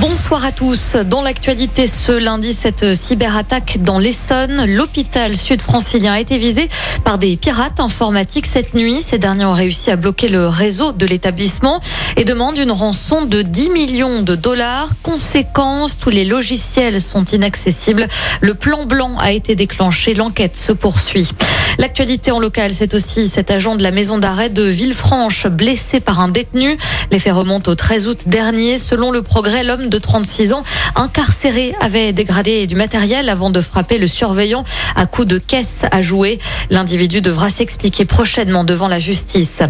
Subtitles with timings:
[0.00, 0.96] Bonsoir à tous.
[0.96, 6.68] Dans l'actualité ce lundi, cette cyberattaque dans l'Essonne, l'hôpital sud-francilien a été visé
[7.04, 9.02] par des pirates informatiques cette nuit.
[9.02, 11.80] Ces derniers ont réussi à bloquer le réseau de l'établissement
[12.16, 14.90] et demandent une rançon de 10 millions de dollars.
[15.04, 18.08] Conséquence, tous les logiciels sont inaccessibles.
[18.40, 20.14] Le plan blanc a été déclenché.
[20.14, 21.30] L'enquête se poursuit.
[21.78, 26.20] L'actualité en local, c'est aussi cet agent de la maison d'arrêt de Villefranche blessé par
[26.20, 26.78] un détenu.
[27.12, 28.78] Les faits remontent au 13 août dernier.
[28.78, 30.62] Selon le progrès, l'homme de 36 ans
[30.94, 34.64] incarcéré avait dégradé du matériel avant de frapper le surveillant
[34.96, 36.38] à coups de caisse à jouer.
[36.70, 39.62] L'individu devra s'expliquer prochainement devant la justice.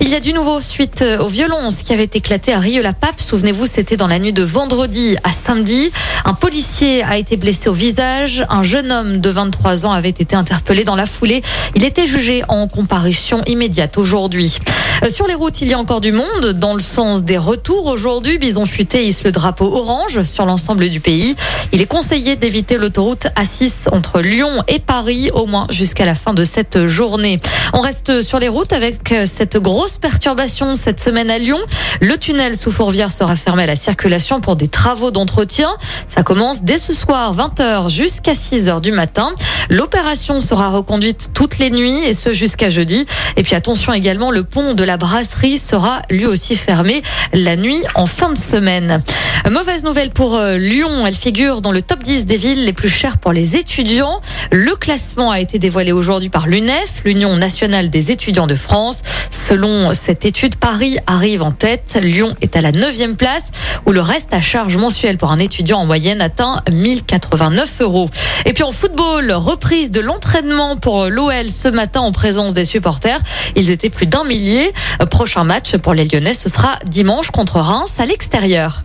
[0.00, 3.20] Il y a du nouveau suite aux violences qui avaient éclaté à Rieux-la-Pape.
[3.20, 5.92] Souvenez-vous, c'était dans la nuit de vendredi à samedi.
[6.24, 8.44] Un policier a été blessé au visage.
[8.48, 11.42] Un jeune homme de 23 ans avait été interpellé dans la foulée.
[11.74, 14.58] Il était jugé en comparution immédiate aujourd'hui.
[15.02, 17.86] Euh, sur les routes, il y a encore du monde dans le sens des retours.
[17.86, 21.36] Aujourd'hui, Bison Futé hisse le drapeau orange sur l'ensemble du pays.
[21.72, 26.34] Il est conseillé d'éviter l'autoroute A6 entre Lyon et Paris, au moins jusqu'à la fin
[26.34, 27.40] de cette journée.
[27.72, 31.58] On reste sur les routes avec cette grosse perturbation cette semaine à Lyon.
[32.00, 35.70] Le tunnel sous Fourvière sera fermé à la circulation pour des travaux d'entretien.
[36.08, 39.32] Ça commence dès ce soir, 20h jusqu'à 6h du matin.
[39.70, 43.06] L'opération sera reconduite toutes les nuits et ce jusqu'à jeudi.
[43.36, 47.82] Et puis attention également, le pont de la brasserie sera lui aussi fermé la nuit
[47.94, 49.02] en fin de semaine.
[49.50, 52.88] Mauvaise nouvelle pour euh, Lyon, elle figure dans le top 10 des villes les plus
[52.88, 54.20] chères pour les étudiants.
[54.52, 59.02] Le classement a été dévoilé aujourd'hui par l'UNEF, l'Union nationale des étudiants de France.
[59.30, 63.50] Selon cette étude, Paris arrive en tête, Lyon est à la 9 place,
[63.84, 68.10] où le reste à charge mensuelle pour un étudiant en moyenne atteint 1089 euros.
[68.46, 73.20] Et puis en football, reprise de l'entraînement pour l'OL ce matin en présence des supporters.
[73.56, 74.72] Ils étaient plus d'un millier.
[75.10, 78.84] Prochain match pour les Lyonnais, ce sera dimanche contre Reims à l'extérieur.